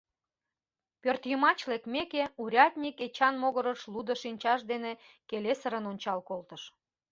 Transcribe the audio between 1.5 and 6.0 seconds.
лекмеке, урядник Эчан могырыш лудо шинчаж дене келесырын